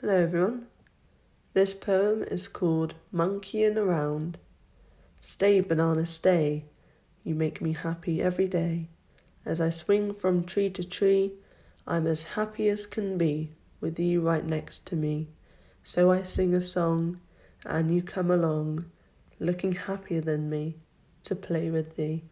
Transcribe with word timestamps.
Hello 0.00 0.14
everyone. 0.14 0.66
This 1.52 1.74
poem 1.74 2.22
is 2.22 2.48
called 2.48 2.94
Monkeying 3.12 3.76
Around. 3.76 4.38
Stay, 5.20 5.60
banana, 5.60 6.06
stay. 6.06 6.64
You 7.22 7.34
make 7.34 7.60
me 7.60 7.74
happy 7.74 8.22
every 8.22 8.48
day. 8.48 8.88
As 9.44 9.60
I 9.60 9.68
swing 9.68 10.14
from 10.14 10.44
tree 10.44 10.70
to 10.70 10.82
tree, 10.82 11.32
I'm 11.86 12.06
as 12.06 12.22
happy 12.22 12.70
as 12.70 12.86
can 12.86 13.18
be 13.18 13.50
with 13.82 13.98
you 13.98 14.22
right 14.22 14.42
next 14.42 14.86
to 14.86 14.96
me. 14.96 15.28
So 15.82 16.10
I 16.10 16.22
sing 16.22 16.54
a 16.54 16.62
song, 16.62 17.20
and 17.66 17.94
you 17.94 18.02
come 18.02 18.30
along, 18.30 18.86
looking 19.38 19.72
happier 19.72 20.22
than 20.22 20.48
me, 20.48 20.76
to 21.24 21.34
play 21.34 21.70
with 21.70 21.96
thee. 21.96 22.24